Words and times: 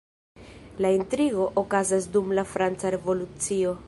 La 0.85 0.89
intrigo 0.99 1.45
okazas 1.63 2.07
dum 2.17 2.33
la 2.39 2.47
Franca 2.55 2.93
Revolucio. 2.97 3.75